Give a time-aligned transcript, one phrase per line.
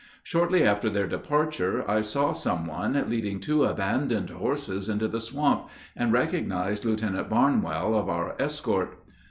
[0.23, 5.69] Shortly after their departure I saw some one leading two abandoned horses into the swamp,
[5.95, 8.97] and recognized Lieutenant Barnwell of our escort.